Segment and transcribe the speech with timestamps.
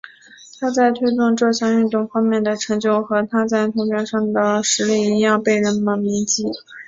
[0.59, 6.43] 他在推动这项运动方面的成就和他在土俵上的实力一样被人们铭记。